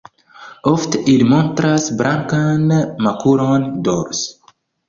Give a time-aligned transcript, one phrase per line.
[0.71, 2.67] Ofte ili montras blankan
[3.09, 4.53] makulon dorse.